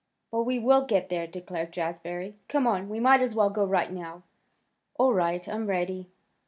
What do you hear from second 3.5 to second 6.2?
go right now." "All right; I'm ready."